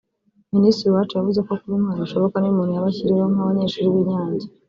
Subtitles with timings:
[0.55, 4.45] Minisitiri Uwacu yavuze ko kuba intwari bishoboka n’iyo umuntu yaba akiriho nk’Abanyeshuri b’i Nyange